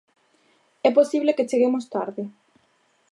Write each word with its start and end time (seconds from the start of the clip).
É 0.87 0.89
posible 0.99 1.35
que 1.37 1.47
cheguemos 1.49 1.85
tarde. 1.95 2.23